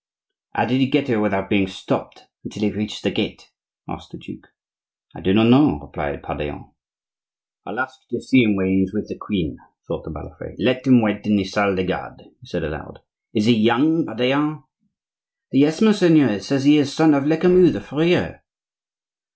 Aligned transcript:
"How 0.55 0.65
did 0.65 0.81
he 0.81 0.87
get 0.89 1.09
here 1.09 1.19
without 1.21 1.47
being 1.47 1.67
stopped 1.67 2.23
until 2.43 2.63
he 2.63 2.71
reached 2.71 3.03
the 3.03 3.11
gate?" 3.11 3.51
asked 3.87 4.11
the 4.11 4.17
duke. 4.17 4.47
"I 5.15 5.21
do 5.21 5.31
not 5.31 5.43
know," 5.43 5.77
replied 5.79 6.23
Pardaillan. 6.23 6.71
"I'll 7.67 7.79
ask 7.79 7.99
to 8.09 8.19
see 8.19 8.41
him 8.41 8.55
when 8.55 8.65
he 8.69 8.81
is 8.81 8.95
with 8.95 9.09
the 9.09 9.15
queen," 9.19 9.59
thought 9.87 10.03
the 10.03 10.09
Balafre. 10.09 10.55
"Let 10.57 10.87
him 10.87 11.03
wait 11.03 11.27
in 11.27 11.35
the 11.35 11.43
salle 11.43 11.75
des 11.75 11.83
gardes," 11.85 12.23
he 12.41 12.47
said 12.47 12.63
aloud. 12.63 13.01
"Is 13.35 13.45
he 13.45 13.53
young, 13.53 14.07
Pardaillan?" 14.07 14.63
"Yes, 15.51 15.81
monseigneur; 15.83 16.29
he 16.29 16.39
says 16.39 16.63
he 16.63 16.79
is 16.79 16.87
a 16.87 16.91
son 16.91 17.13
of 17.13 17.25
Lecamus 17.27 17.73
the 17.73 17.81
furrier." 17.81 18.41